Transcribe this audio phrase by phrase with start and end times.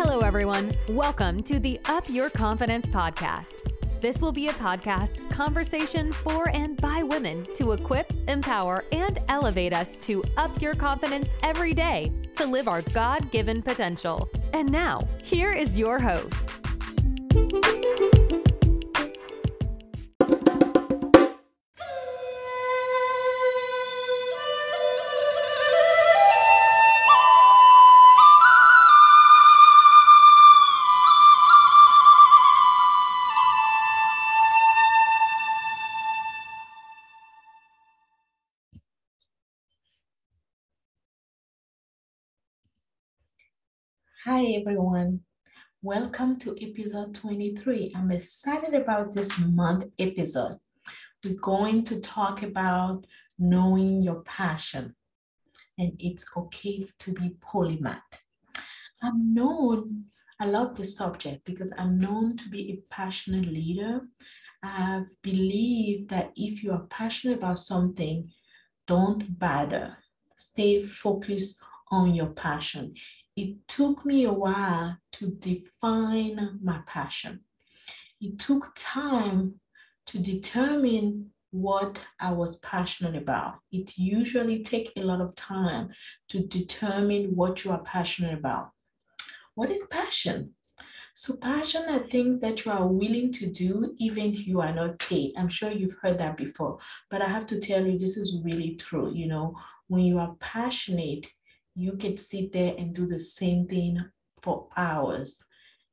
[0.00, 0.72] Hello, everyone.
[0.90, 3.68] Welcome to the Up Your Confidence podcast.
[4.00, 9.72] This will be a podcast conversation for and by women to equip, empower, and elevate
[9.72, 14.30] us to up your confidence every day to live our God given potential.
[14.52, 16.48] And now, here is your host.
[44.30, 45.20] Hi, everyone.
[45.80, 47.94] Welcome to episode 23.
[47.96, 50.58] I'm excited about this month episode.
[51.24, 53.06] We're going to talk about
[53.38, 54.94] knowing your passion,
[55.78, 58.20] and it's okay to be polymath.
[59.02, 60.04] I'm known,
[60.38, 64.02] I love this subject because I'm known to be a passionate leader.
[64.62, 68.30] I believe that if you are passionate about something,
[68.86, 69.96] don't bother.
[70.36, 72.92] Stay focused on your passion
[73.38, 77.38] it took me a while to define my passion.
[78.20, 79.60] It took time
[80.06, 83.60] to determine what I was passionate about.
[83.70, 85.90] It usually takes a lot of time
[86.30, 88.70] to determine what you are passionate about.
[89.54, 90.54] What is passion?
[91.14, 94.98] So passion are things that you are willing to do even if you are not
[94.98, 95.34] paid.
[95.36, 96.78] I'm sure you've heard that before,
[97.08, 99.12] but I have to tell you this is really true.
[99.14, 101.26] You know, when you are passionate,
[101.78, 103.98] you could sit there and do the same thing
[104.42, 105.44] for hours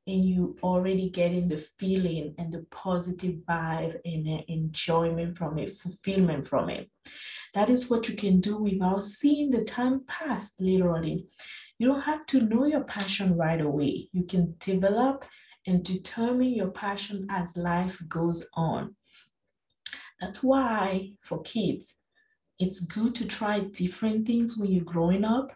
[0.08, 6.46] and you already getting the feeling and the positive vibe and enjoyment from it, fulfillment
[6.46, 6.90] from it.
[7.54, 11.26] That is what you can do without seeing the time pass literally.
[11.78, 14.08] You don't have to know your passion right away.
[14.12, 15.24] You can develop
[15.68, 18.96] and determine your passion as life goes on.
[20.20, 21.96] That's why for kids,
[22.58, 25.52] it's good to try different things when you're growing up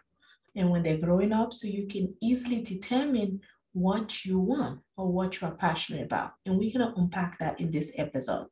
[0.55, 3.39] and when they're growing up so you can easily determine
[3.73, 6.33] what you want or what you are passionate about.
[6.45, 8.47] And we're going to unpack that in this episode.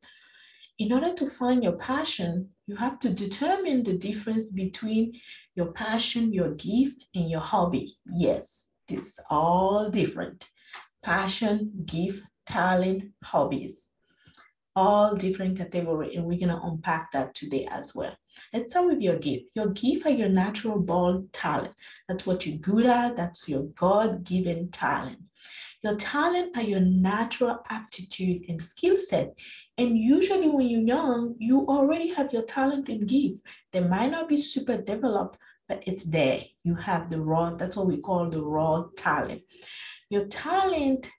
[0.78, 5.12] In order to find your passion, you have to determine the difference between
[5.54, 7.92] your passion, your gift, and your hobby.
[8.06, 10.46] Yes, it's all different.
[11.04, 13.89] Passion, gift, talent, hobbies,
[14.76, 18.14] all different category, and we're gonna unpack that today as well.
[18.52, 19.46] Let's start with your gift.
[19.54, 21.74] Your gift are your natural born talent.
[22.08, 23.16] That's what you're good at.
[23.16, 25.18] That's your God-given talent.
[25.82, 29.34] Your talent are your natural aptitude and skill set.
[29.78, 33.42] And usually when you're young, you already have your talent and gift.
[33.72, 35.38] They might not be super developed,
[35.68, 36.42] but it's there.
[36.64, 39.42] You have the raw, that's what we call the raw talent.
[40.10, 41.10] Your talent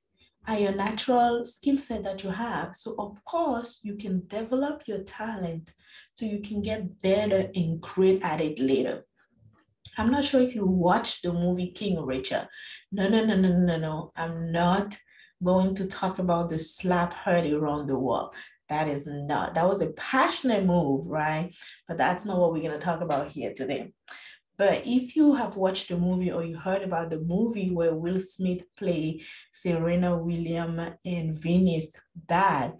[0.47, 2.75] are your natural skill set that you have.
[2.75, 5.71] So of course, you can develop your talent
[6.15, 9.05] so you can get better and great at it later.
[9.97, 12.47] I'm not sure if you watched the movie King Richard.
[12.91, 14.09] No, no, no, no, no, no.
[14.15, 14.97] I'm not
[15.43, 18.33] going to talk about the slap heard around the world.
[18.69, 21.53] That is not, that was a passionate move, right?
[21.87, 23.91] But that's not what we're going to talk about here today.
[24.61, 28.19] But if you have watched the movie or you heard about the movie where Will
[28.19, 32.77] Smith played Serena Williams and Venus' dad,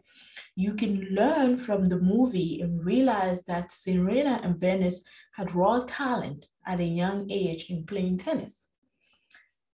[0.55, 5.03] you can learn from the movie and realize that Serena and Venus
[5.33, 8.67] had raw talent at a young age in playing tennis.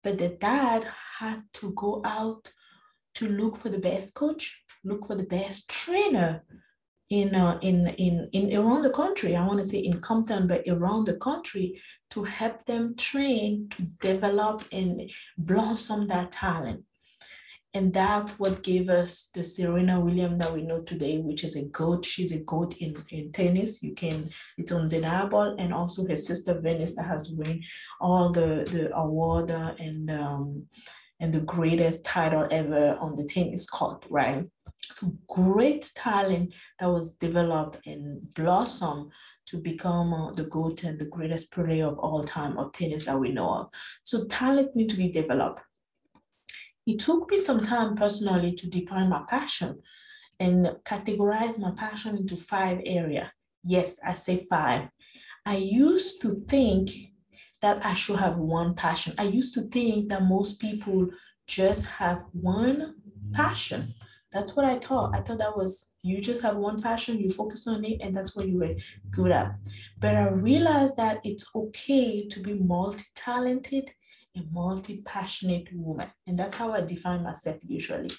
[0.04, 0.86] But the dad
[1.20, 2.52] had to go out
[3.16, 6.44] to look for the best coach, look for the best trainer
[7.10, 9.36] in uh, in in in around the country.
[9.36, 11.82] I want to say in Compton, but around the country
[12.12, 16.84] to help them train to develop and blossom that talent.
[17.76, 21.64] And that's what gave us the Serena Williams that we know today, which is a
[21.64, 22.06] goat.
[22.06, 23.82] She's a goat in, in tennis.
[23.82, 25.56] You can, it's undeniable.
[25.58, 27.62] And also her sister Venus that has won
[28.00, 30.68] all the, the award and um,
[31.20, 34.46] and the greatest title ever on the tennis court, right?
[34.90, 39.12] So great talent that was developed and blossomed
[39.48, 43.20] to become uh, the GOAT and the greatest player of all time of tennis that
[43.20, 43.70] we know of.
[44.04, 45.62] So talent need to be developed.
[46.86, 49.82] It took me some time personally to define my passion
[50.40, 53.30] and categorize my passion into five areas.
[53.64, 54.90] Yes, I say five.
[55.46, 56.92] I used to think
[57.62, 59.14] that I should have one passion.
[59.18, 61.08] I used to think that most people
[61.48, 62.96] just have one
[63.34, 63.94] passion.
[64.34, 65.16] That's what I thought.
[65.16, 68.36] I thought that was you just have one passion, you focus on it, and that's
[68.36, 68.76] what you were
[69.12, 69.54] good at.
[70.00, 73.92] But I realized that it's okay to be multi talented
[74.36, 76.10] a multi-passionate woman.
[76.28, 78.10] And that's how I define myself usually.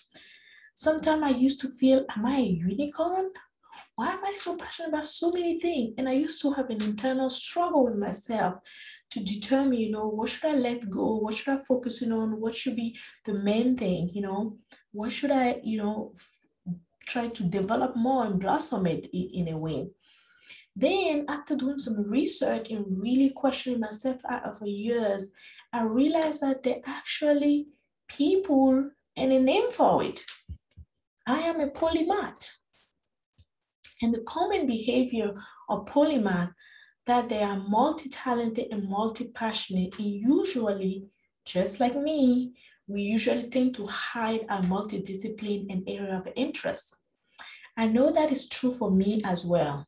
[0.74, 3.30] Sometimes I used to feel, am I a unicorn?
[3.96, 5.94] Why am I so passionate about so many things?
[5.98, 8.54] And I used to have an internal struggle with myself
[9.10, 11.16] to determine, you know, what should I let go?
[11.16, 12.40] What should I focus on?
[12.40, 14.10] What should be the main thing?
[14.12, 14.58] You know,
[14.94, 16.14] what should I, you know,
[17.06, 19.88] try to develop more and blossom it in a way?
[20.76, 24.20] Then, after doing some research and really questioning myself
[24.58, 25.32] for years,
[25.72, 27.66] I realized that there actually
[28.08, 30.22] people and a name for it.
[31.26, 32.50] I am a polymath.
[34.02, 35.34] And the common behavior
[35.68, 36.52] of polymath
[37.06, 41.04] that they are multi-talented and multi-passionate and usually,
[41.44, 42.54] just like me,
[42.86, 46.96] we usually tend to hide our multidiscipline and area of interest.
[47.76, 49.86] I know that is true for me as well.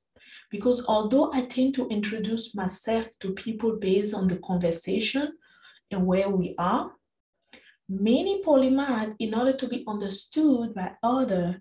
[0.50, 5.32] Because although I tend to introduce myself to people based on the conversation
[5.90, 6.92] and where we are,
[7.88, 11.56] many polymath, in order to be understood by others,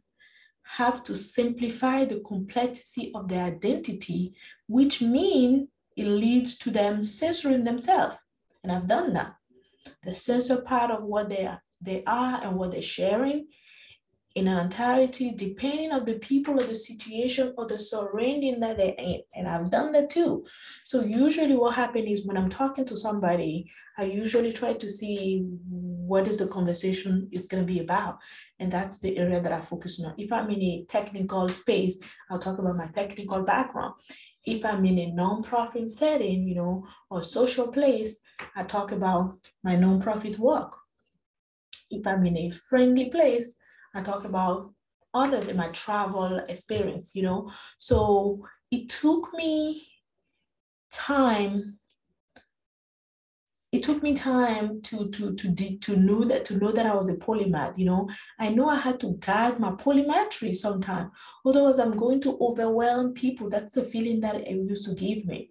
[0.63, 4.33] have to simplify the complexity of their identity,
[4.67, 8.17] which means it leads to them censoring themselves.
[8.63, 9.35] And I've done that.
[10.03, 13.47] The censor part of what they are, they are and what they're sharing
[14.35, 18.93] in an entirety, depending on the people or the situation or the surrounding that they're
[18.97, 19.21] in.
[19.33, 20.45] And I've done that too.
[20.83, 25.45] So usually what happens is when I'm talking to somebody, I usually try to see
[25.69, 28.17] what is the conversation is going to be about.
[28.59, 30.13] And that's the area that I focus on.
[30.17, 31.97] If I'm in a technical space,
[32.29, 33.93] I'll talk about my technical background.
[34.45, 38.19] If I'm in a nonprofit setting, you know, or social place,
[38.55, 40.75] I talk about my nonprofit work.
[41.89, 43.55] If I'm in a friendly place,
[43.93, 44.73] I talk about
[45.13, 47.51] other than my travel experience, you know.
[47.79, 49.87] So it took me
[50.91, 51.79] time
[53.71, 57.09] it took me time to to to to know that to know that I was
[57.09, 57.77] a polymath.
[57.77, 58.09] You know,
[58.39, 61.11] I know I had to guard my polymathy sometimes.
[61.45, 63.49] Otherwise, I'm going to overwhelm people.
[63.49, 65.49] That's the feeling that it used to give me.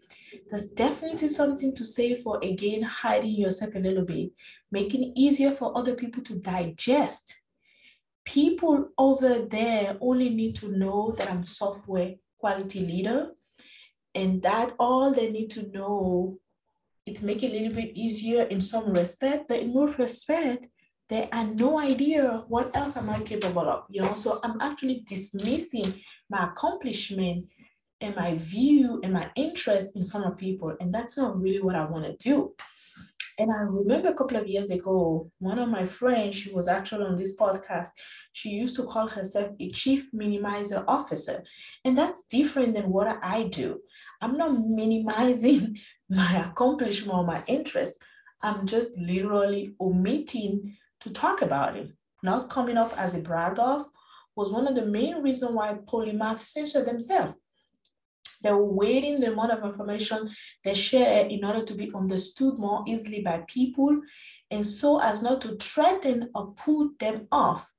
[0.48, 4.30] There's definitely something to say for again hiding yourself a little bit,
[4.70, 7.34] making it easier for other people to digest
[8.24, 13.32] people over there only need to know that I'm software quality leader
[14.14, 16.38] and that all they need to know
[17.06, 20.66] it make it a little bit easier in some respect, but in most respect,
[21.08, 24.14] they have no idea what else am I capable of, you know?
[24.14, 27.46] So I'm actually dismissing my accomplishment
[28.00, 30.74] and my view and my interest in front of people.
[30.80, 32.54] And that's not really what I want to do.
[33.38, 37.06] And I remember a couple of years ago, one of my friends, she was actually
[37.06, 37.88] on this podcast.
[38.32, 41.42] She used to call herself a chief minimizer officer.
[41.84, 43.80] And that's different than what I do.
[44.22, 45.78] I'm not minimizing
[46.08, 48.02] my accomplishment or my interest.
[48.42, 51.90] I'm just literally omitting to talk about it,
[52.22, 53.86] not coming off as a brag off
[54.36, 57.34] was one of the main reasons why polymath censored themselves.
[58.42, 60.30] They're weighting the amount of information
[60.64, 64.00] they share in order to be understood more easily by people,
[64.50, 67.70] and so as not to threaten or put them off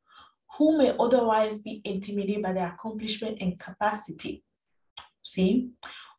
[0.57, 4.44] who may otherwise be intimidated by their accomplishment and capacity.
[5.22, 5.69] See,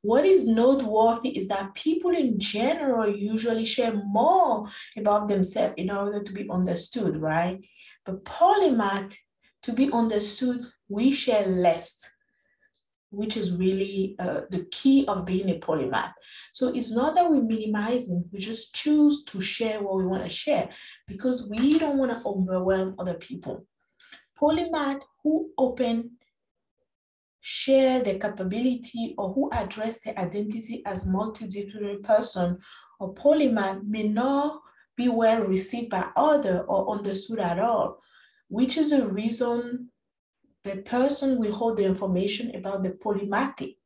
[0.07, 6.23] what is noteworthy is that people in general usually share more about themselves in order
[6.23, 7.59] to be understood, right?
[8.05, 9.17] But polymath,
[9.63, 11.99] to be understood, we share less
[13.11, 16.13] which is really uh, the key of being a polymath.
[16.53, 20.29] So it's not that we're minimizing, we just choose to share what we want to
[20.29, 20.69] share
[21.07, 23.65] because we don't want to overwhelm other people.
[24.39, 26.16] Polymath who open,
[27.49, 32.59] share the capability or who address their identity as multidisciplinary person
[32.99, 34.61] or polymath may not
[34.97, 38.03] be well received by other or understood at all,
[38.49, 39.89] which is the reason
[40.65, 43.77] the person will hold the information about the polymathy.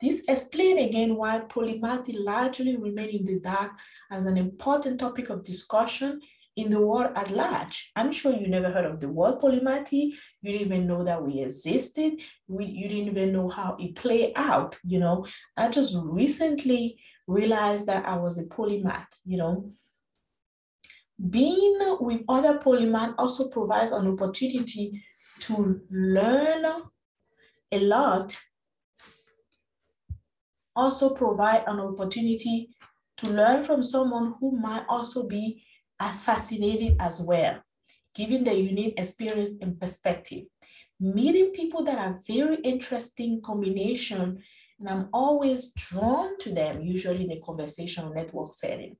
[0.00, 3.72] This explains again why polymathy largely remain in the dark
[4.10, 6.22] as an important topic of discussion
[6.56, 7.90] in the world at large.
[7.96, 10.12] I'm sure you never heard of the word polymathy.
[10.42, 12.20] You didn't even know that we existed.
[12.48, 15.26] We, you didn't even know how it played out, you know.
[15.56, 19.72] I just recently realized that I was a polymath, you know.
[21.30, 25.02] Being with other polymath also provides an opportunity
[25.40, 26.64] to learn
[27.72, 28.36] a lot
[30.74, 32.70] also provide an opportunity
[33.18, 35.62] to learn from someone who might also be
[36.02, 37.60] as fascinating as well,
[38.14, 40.44] given the unique experience and perspective.
[40.98, 44.42] Meeting people that are very interesting combination,
[44.80, 48.96] and I'm always drawn to them, usually in a conversational network setting.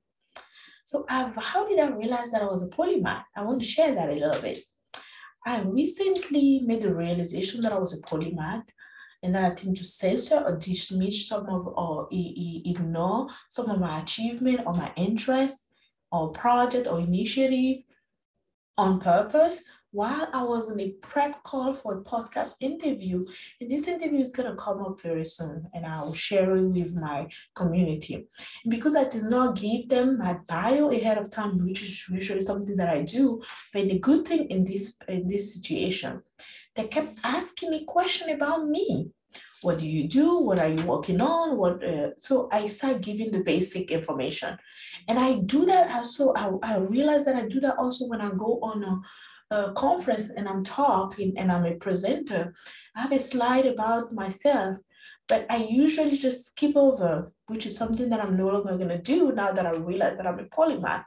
[0.85, 3.25] So I've, how did I realize that I was a polymath?
[3.35, 4.59] I want to share that a little bit.
[5.45, 8.67] I recently made the realization that I was a polymath
[9.21, 14.01] and that I tend to censor or dismiss some of or ignore some of my
[14.01, 15.72] achievement or my interest
[16.13, 17.79] or project or initiative
[18.77, 23.25] on purpose while I was in a prep call for a podcast interview.
[23.61, 26.63] And this interview is going to come up very soon, and I will share it
[26.63, 28.15] with my community.
[28.15, 32.41] And because I did not give them my bio ahead of time, which is usually
[32.41, 33.41] something that I do,
[33.71, 36.23] but the good thing in this in this situation,
[36.75, 39.11] they kept asking me question about me
[39.63, 40.39] what do you do?
[40.39, 41.57] What are you working on?
[41.57, 44.57] What uh, so i start giving the basic information.
[45.07, 48.29] And i do that also I, I realize that i do that also when i
[48.29, 52.53] go on a, a conference and i'm talking and i'm a presenter.
[52.95, 54.77] I have a slide about myself
[55.27, 58.97] but i usually just skip over which is something that i'm no longer going to
[58.97, 61.05] do now that i realize that i'm a polymath.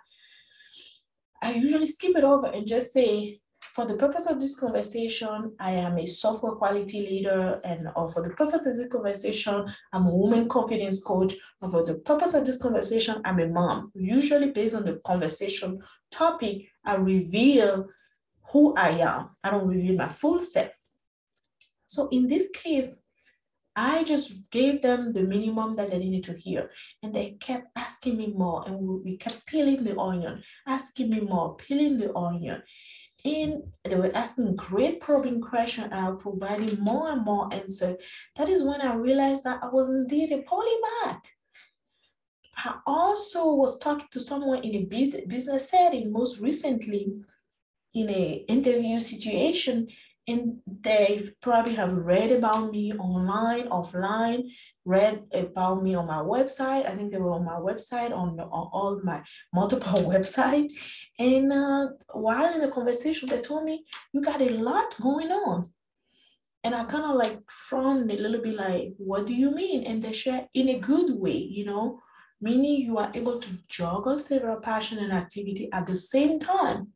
[1.42, 5.72] I usually skip it over and just say for the purpose of this conversation, I
[5.72, 10.14] am a software quality leader, and or for the purpose of this conversation, I'm a
[10.14, 11.34] woman confidence coach.
[11.60, 13.92] And for the purpose of this conversation, I'm a mom.
[13.94, 17.86] Usually, based on the conversation topic, I reveal
[18.50, 19.30] who I am.
[19.44, 20.72] I don't reveal my full self.
[21.84, 23.02] So in this case,
[23.74, 26.70] I just gave them the minimum that they needed to hear.
[27.02, 28.66] And they kept asking me more.
[28.66, 32.62] And we kept peeling the onion, asking me more, peeling the onion
[33.26, 37.96] in they were asking great probing questions and was providing more and more answer.
[38.36, 41.24] That is when I realized that I was indeed a polymath.
[42.56, 47.12] I also was talking to someone in a business setting most recently
[47.94, 49.88] in a interview situation
[50.28, 54.50] and they probably have read about me online, offline,
[54.84, 56.84] read about me on my website.
[56.86, 59.22] I think they were on my website, on, on all my
[59.54, 60.72] multiple websites.
[61.18, 65.70] And uh, while in the conversation, they told me, you got a lot going on.
[66.64, 69.84] And I kind of like frowned a little bit like, what do you mean?
[69.84, 72.00] And they share in a good way, you know,
[72.40, 76.88] meaning you are able to juggle several passion and activity at the same time.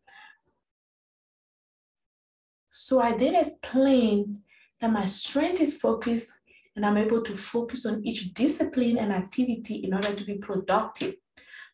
[2.82, 4.40] So I did explain
[4.80, 6.40] that my strength is focus
[6.74, 11.16] and I'm able to focus on each discipline and activity in order to be productive.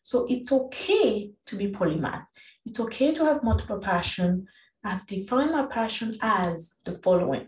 [0.01, 2.25] So it's okay to be polymath.
[2.65, 4.47] It's okay to have multiple passion.
[4.83, 7.47] I've defined my passion as the following.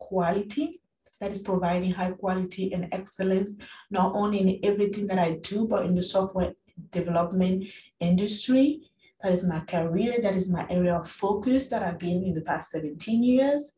[0.00, 0.80] Quality,
[1.20, 3.58] that is providing high quality and excellence,
[3.92, 6.54] not only in everything that I do, but in the software
[6.90, 7.68] development
[8.00, 8.80] industry.
[9.22, 10.20] That is my career.
[10.20, 13.72] That is my area of focus that I've been in the past 17 years.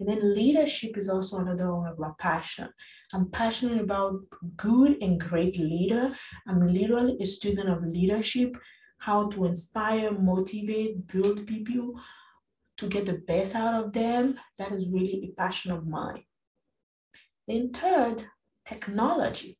[0.00, 2.68] And then leadership is also another one of my passion.
[3.12, 4.20] I'm passionate about
[4.56, 6.14] good and great leader.
[6.46, 8.56] I'm literally a student of leadership,
[8.98, 12.00] how to inspire, motivate, build people
[12.78, 14.38] to get the best out of them.
[14.56, 16.22] That is really a passion of mine.
[17.48, 18.24] Then third,
[18.64, 19.58] technology.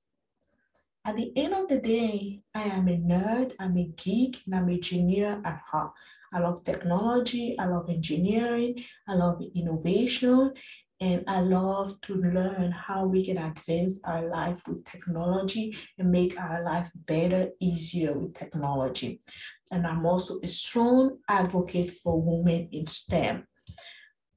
[1.08, 4.68] At the end of the day, I am a nerd, I'm a geek, and I'm
[4.68, 5.92] a engineer at heart.
[6.34, 10.52] I love technology, I love engineering, I love innovation,
[11.00, 16.38] and I love to learn how we can advance our life with technology and make
[16.38, 19.22] our life better, easier with technology.
[19.70, 23.46] And I'm also a strong advocate for women in STEM.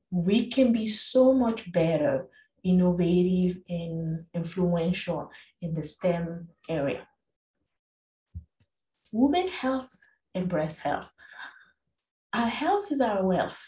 [0.10, 2.30] We can be so much better,
[2.64, 7.08] innovative, and influential in the STEM area.
[9.12, 9.90] Women health
[10.36, 11.10] and breast health.
[12.34, 13.60] Our health is our wealth,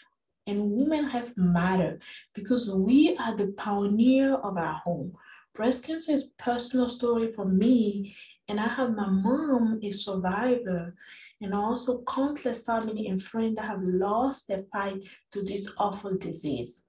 [0.46, 1.98] and women health matter
[2.34, 5.14] because we are the pioneer of our home.
[5.54, 8.16] Breast cancer is personal story for me,
[8.48, 10.94] and I have my mom, a survivor,
[11.40, 16.83] and also countless family and friends that have lost their fight to this awful disease.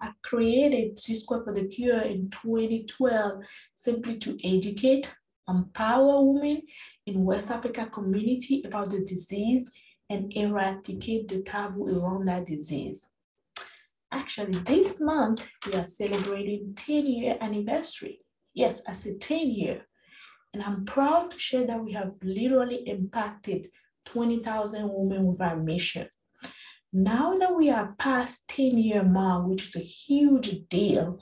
[0.00, 3.42] I created Z Square for the Cure in 2012
[3.74, 5.10] simply to educate,
[5.48, 6.62] empower women
[7.06, 9.70] in West Africa community about the disease
[10.10, 13.08] and eradicate the taboo around that disease.
[14.12, 18.20] Actually, this month we are celebrating 10 year anniversary.
[18.54, 19.86] Yes, I said 10 year.
[20.52, 23.70] And I'm proud to share that we have literally impacted
[24.04, 26.08] 20,000 women with our mission.
[26.96, 31.18] Now that we are past 10 year mark, which is a huge deal,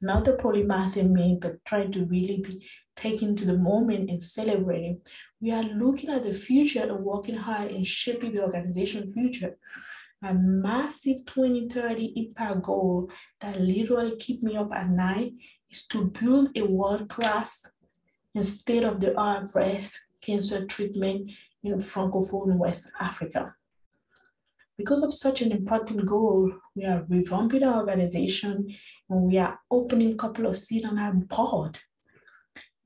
[0.00, 4.22] not the polymath in me, but trying to really be taken to the moment and
[4.22, 5.02] celebrating.
[5.38, 9.58] We are looking at the future and working hard in shaping the organization future.
[10.22, 13.10] A massive 2030 impact goal
[13.40, 15.34] that literally keep me up at night
[15.70, 17.70] is to build a world-class
[18.34, 21.30] and state-of-the-art breast cancer treatment
[21.62, 23.54] in Francophone West Africa.
[24.80, 28.74] Because of such an important goal, we are revamping our organization
[29.10, 31.78] and we are opening a couple of seats on our board.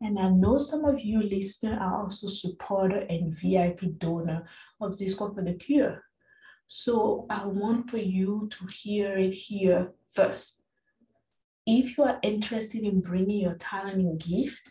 [0.00, 4.44] And I know some of you listeners are also supporter and VIP donor
[4.80, 6.02] of Z Square for the cure.
[6.66, 10.64] So I want for you to hear it here first.
[11.64, 14.68] If you are interested in bringing your talent and gift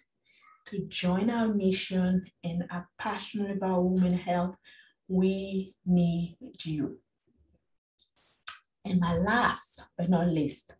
[0.66, 4.58] to join our mission and are passionate about women health,
[5.08, 7.00] we need you.
[8.94, 10.76] And my last but not least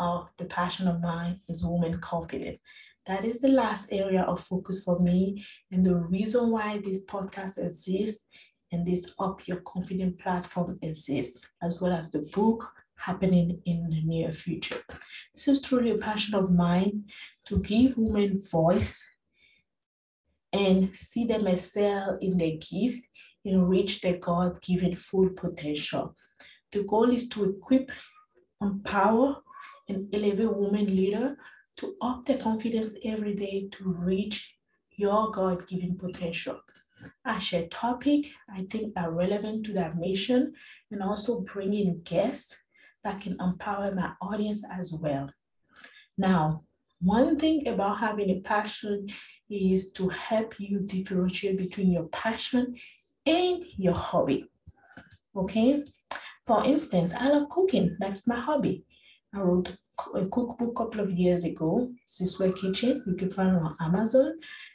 [0.00, 2.58] of the passion of mine is woman confidence.
[3.06, 5.44] That is the last area of focus for me.
[5.70, 8.26] And the reason why this podcast exists
[8.72, 14.02] and this Up Your Confident platform exists, as well as the book happening in the
[14.02, 14.82] near future.
[15.32, 17.04] This is truly a passion of mine
[17.46, 19.00] to give women voice
[20.52, 23.06] and see them excel in their gift
[23.44, 26.16] and reach their God-given full potential.
[26.72, 27.90] The goal is to equip,
[28.60, 29.42] empower,
[29.88, 31.36] and elevate women leader
[31.76, 34.54] to up their confidence every day to reach
[34.96, 36.60] your God-given potential.
[37.24, 40.54] I share topic I think are relevant to that mission
[40.90, 42.56] and also bring in guests
[43.02, 45.28] that can empower my audience as well.
[46.16, 46.60] Now,
[47.00, 49.08] one thing about having a passion
[49.50, 52.76] is to help you differentiate between your passion
[53.26, 54.46] and your hobby.
[55.34, 55.82] Okay?
[56.46, 57.96] For instance, I love cooking.
[58.00, 58.84] That's my hobby.
[59.34, 59.76] I wrote
[60.14, 63.02] a cookbook a couple of years ago, Z Square Kitchen.
[63.06, 64.34] You can find it on Amazon.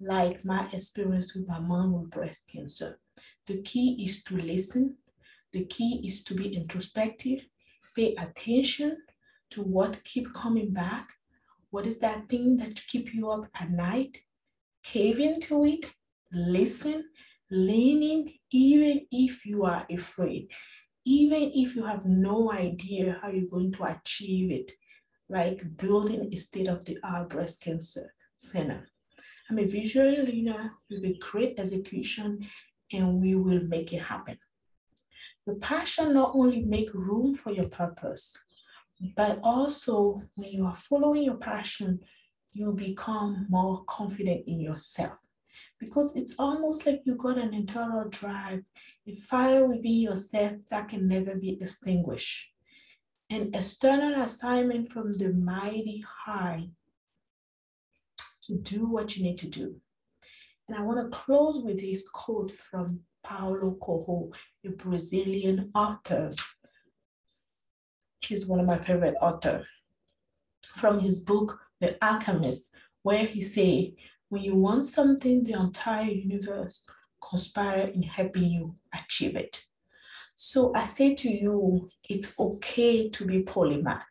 [0.00, 2.98] like my experience with my mom with breast cancer.
[3.46, 4.96] The key is to listen.
[5.52, 7.46] The key is to be introspective,
[7.94, 8.98] pay attention
[9.50, 11.08] to what keep coming back.
[11.70, 14.18] What is that thing that keep you up at night?
[14.82, 15.90] Cave into it,
[16.32, 17.04] listen,
[17.50, 20.50] leaning, even if you are afraid,
[21.04, 24.72] even if you have no idea how you're going to achieve it,
[25.28, 28.88] like building a state-of-the-art breast cancer center.
[29.50, 32.46] I'm a visionary leader with a great execution
[32.92, 34.38] and we will make it happen.
[35.46, 38.36] Your passion not only make room for your purpose,
[39.16, 42.00] but also when you are following your passion,
[42.52, 45.18] you become more confident in yourself
[45.78, 48.62] because it's almost like you got an internal drive,
[49.06, 52.50] a fire within yourself that can never be extinguished.
[53.28, 56.68] An external assignment from the mighty high
[58.42, 59.74] to do what you need to do.
[60.68, 64.30] And I want to close with this quote from Paulo Coelho,
[64.64, 66.30] a Brazilian author.
[68.20, 69.66] He's one of my favorite authors.
[70.76, 73.94] From his book, The Alchemist, where he say,
[74.28, 76.88] when you want something, the entire universe
[77.28, 79.64] conspire in helping you achieve it.
[80.36, 84.04] So I say to you, it's okay to be polymath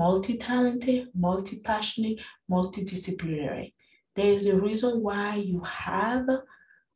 [0.00, 2.18] multi-talented, multi-passionate,
[2.50, 3.74] multidisciplinary.
[4.14, 6.26] There is a reason why you have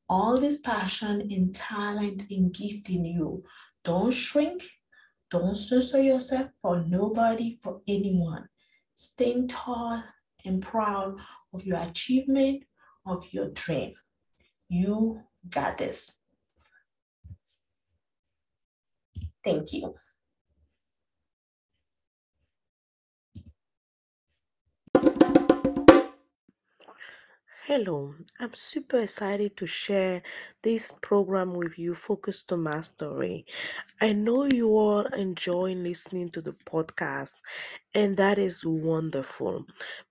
[0.08, 3.44] all this passion and talent and gift in you.
[3.84, 4.64] Don't shrink.
[5.30, 8.48] Don't censor yourself for nobody, for anyone.
[8.94, 10.02] Stay tall
[10.46, 11.18] and proud
[11.52, 12.64] of your achievement,
[13.04, 13.92] of your dream.
[14.70, 16.20] You got this.
[19.44, 19.94] Thank you.
[27.66, 30.22] Hello, I'm super excited to share
[30.62, 33.46] this program with you Focus to Mastery.
[34.00, 37.32] I know you all enjoy listening to the podcast,
[37.94, 39.64] and that is wonderful.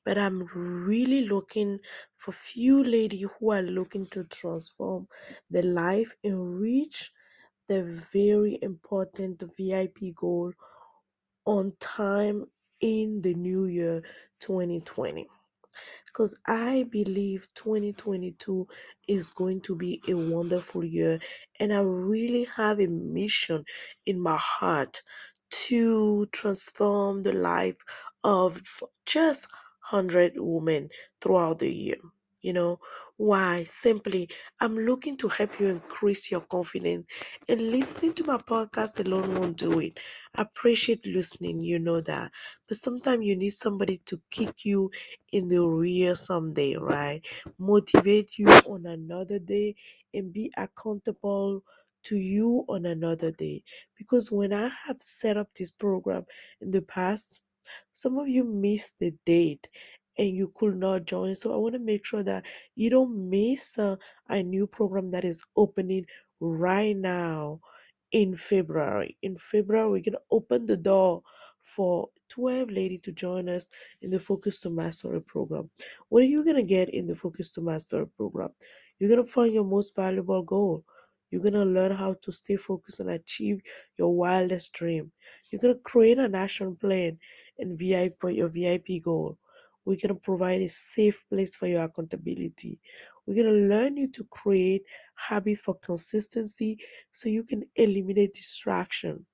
[0.04, 1.80] But I'm really looking
[2.18, 5.08] for few ladies who are looking to transform
[5.52, 7.12] their life and reach
[7.68, 10.54] the very important VIP goal
[11.46, 12.46] on time
[12.82, 14.02] in the new year
[14.40, 15.28] 2020
[16.06, 18.68] because I believe 2022
[19.08, 21.20] is going to be a wonderful year,
[21.60, 23.66] and I really have a mission
[24.06, 25.02] in my heart
[25.68, 27.78] to transform the life
[28.24, 28.62] of
[29.06, 29.48] just
[29.92, 30.90] 100 women
[31.22, 31.98] throughout the year.
[32.42, 32.80] You know,
[33.24, 33.64] why?
[33.64, 34.28] Simply,
[34.60, 37.06] I'm looking to help you increase your confidence,
[37.48, 40.00] and listening to my podcast alone won't do it.
[40.36, 42.32] I appreciate listening, you know that,
[42.68, 44.92] but sometimes you need somebody to kick you
[45.32, 47.22] in the rear someday, right?
[47.58, 49.76] Motivate you on another day
[50.14, 51.64] and be accountable
[52.04, 53.64] to you on another day.
[53.98, 56.26] Because when I have set up this program
[56.62, 57.40] in the past,
[57.94, 59.70] some of you missed the date
[60.18, 61.36] and you could not join.
[61.36, 62.46] So I want to make sure that
[62.76, 63.96] you don't miss uh,
[64.30, 66.06] a new program that is opening
[66.40, 67.60] right now
[68.12, 69.18] in February.
[69.22, 71.24] In February, we're going to open the door
[71.62, 73.70] for 12 ladies to join us
[74.02, 75.70] in the Focus to Mastery program.
[76.10, 78.50] What are you going to get in the Focus to Mastery program?
[79.00, 80.84] You're going to find your most valuable goal.
[81.32, 83.62] You're going to learn how to stay focused and achieve
[83.98, 85.12] your wildest dream.
[85.50, 87.18] You're going to create an action plan
[87.58, 89.38] and VIP your VIP goal.
[89.86, 92.80] We're going to provide a safe place for your accountability.
[93.26, 94.84] We're going to learn you to create
[95.16, 96.78] habit for consistency
[97.12, 99.26] so you can eliminate distraction.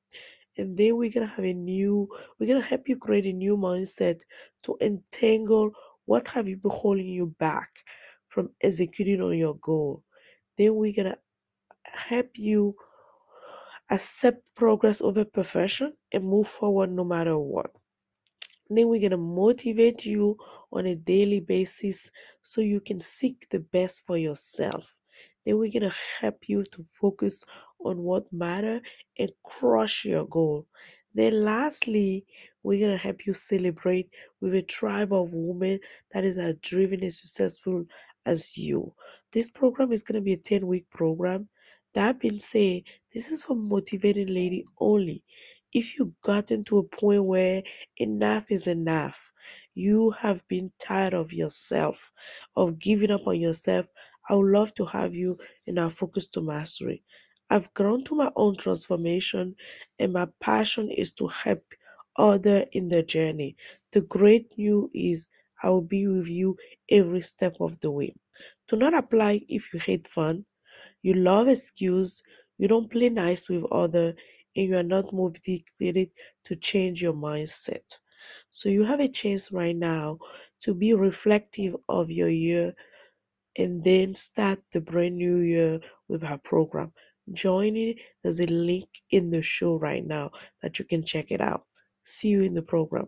[0.57, 2.09] And then we're going to have a new,
[2.39, 4.21] we're going to help you create a new mindset
[4.63, 5.71] to entangle
[6.05, 7.69] what have you been holding you back
[8.27, 10.03] from executing on your goal.
[10.57, 11.17] Then we're going to
[11.85, 12.75] help you
[13.89, 17.71] accept progress over perfection and move forward no matter what.
[18.69, 20.38] Then we're going to motivate you
[20.71, 22.12] on a daily basis
[22.43, 24.97] so you can seek the best for yourself.
[25.45, 27.43] Then we're going to help you to focus
[27.84, 28.82] on what matter
[29.17, 30.67] and crush your goal.
[31.13, 32.25] Then lastly,
[32.62, 34.10] we're going to help you celebrate
[34.41, 35.79] with a tribe of women
[36.12, 37.86] that is as driven and successful
[38.25, 38.93] as you.
[39.32, 41.47] This program is going to be a 10 week program.
[41.95, 45.23] That being said, this is for motivated lady only.
[45.73, 47.63] If you've gotten to a point where
[47.97, 49.32] enough is enough,
[49.75, 52.12] you have been tired of yourself,
[52.55, 53.88] of giving up on yourself,
[54.29, 57.03] I would love to have you in our Focus to Mastery.
[57.49, 59.55] I've grown to my own transformation,
[59.97, 61.63] and my passion is to help
[62.15, 63.55] other in the journey.
[63.91, 65.29] The great news is
[65.63, 66.58] I will be with you
[66.89, 68.13] every step of the way.
[68.67, 70.45] Do not apply if you hate fun,
[71.01, 72.21] you love excuse,
[72.58, 74.15] you don't play nice with other,
[74.60, 76.10] and you are not motivated
[76.43, 78.00] to change your mindset.
[78.52, 80.19] So you have a chance right now
[80.62, 82.74] to be reflective of your year
[83.58, 86.91] and then start the brand new year with our program.
[87.32, 91.65] Joining, there's a link in the show right now that you can check it out.
[92.04, 93.08] See you in the program.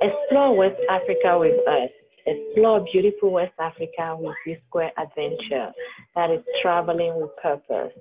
[0.00, 1.90] Explore West Africa with us.
[2.24, 5.72] Explore beautiful West Africa with Z Square Adventure
[6.14, 7.92] that is traveling with purpose.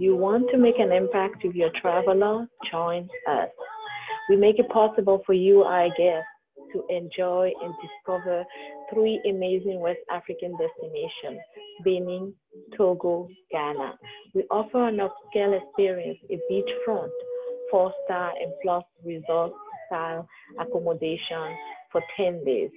[0.00, 2.48] You want to make an impact with your traveler?
[2.72, 3.48] Join us.
[4.28, 6.26] We make it possible for you, our guests,
[6.72, 8.44] to enjoy and discover
[8.92, 11.40] three amazing West African destinations
[11.84, 12.34] Benin,
[12.76, 13.94] Togo, Ghana.
[14.34, 17.10] We offer an upscale experience, a beachfront,
[17.70, 19.52] four star and plus resort
[19.88, 20.28] style
[20.60, 21.56] accommodation
[21.90, 22.70] for 10 days.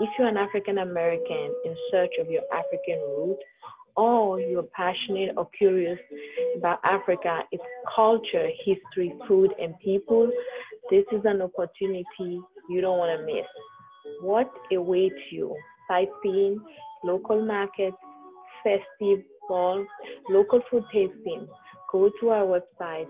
[0.00, 3.38] If you're an African American in search of your African root,
[3.96, 5.98] or you're passionate or curious
[6.56, 7.62] about Africa, its
[7.94, 10.30] culture, history, food, and people,
[10.90, 13.44] this is an opportunity you don't want to miss.
[14.22, 15.54] What awaits you?
[15.88, 16.58] Sightseeing,
[17.04, 17.96] local markets,
[18.62, 19.86] festive balls,
[20.30, 21.48] local food tasting.
[21.90, 23.08] Go to our website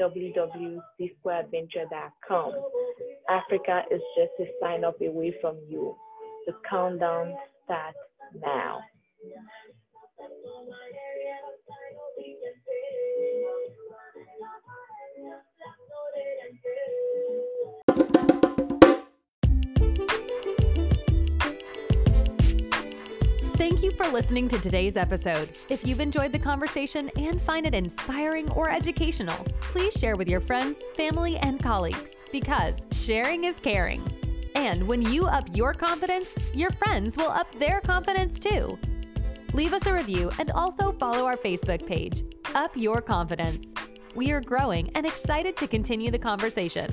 [0.00, 2.52] www.zsquareadventure.com.
[3.32, 5.96] Africa is just a sign up away from you.
[6.46, 7.96] The countdown starts
[8.40, 8.80] now.
[24.02, 25.48] For listening to today's episode.
[25.68, 30.40] If you've enjoyed the conversation and find it inspiring or educational, please share with your
[30.40, 34.02] friends, family, and colleagues because sharing is caring.
[34.56, 38.76] And when you up your confidence, your friends will up their confidence too.
[39.52, 42.24] Leave us a review and also follow our Facebook page,
[42.56, 43.72] Up Your Confidence.
[44.16, 46.90] We are growing and excited to continue the conversation.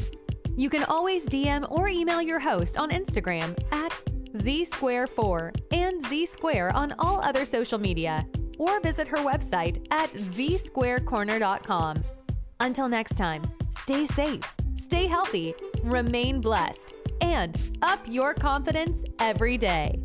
[0.55, 3.91] You can always DM or email your host on Instagram at
[4.37, 8.25] Z Square 4 and Z Square on all other social media,
[8.57, 12.03] or visit her website at zsquarecorner.com.
[12.59, 13.43] Until next time,
[13.81, 14.43] stay safe,
[14.75, 20.01] stay healthy, remain blessed, and up your confidence every day.